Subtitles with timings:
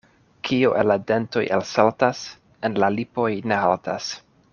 [0.47, 2.23] Kio el la dentoj elsaltas,
[2.71, 4.09] en la lipoj ne haltas.